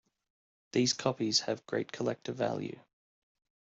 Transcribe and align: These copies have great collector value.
These 0.71 0.93
copies 0.93 1.41
have 1.41 1.67
great 1.67 1.91
collector 1.91 2.31
value. 2.31 2.79